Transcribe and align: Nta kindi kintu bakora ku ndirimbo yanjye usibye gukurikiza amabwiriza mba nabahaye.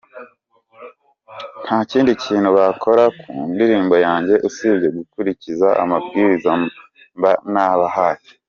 Nta 1.65 1.79
kindi 1.91 2.11
kintu 2.23 2.49
bakora 2.57 3.03
ku 3.19 3.31
ndirimbo 3.53 3.95
yanjye 4.05 4.33
usibye 4.47 4.87
gukurikiza 4.97 5.67
amabwiriza 5.83 6.51
mba 7.17 7.31
nabahaye. 7.53 8.25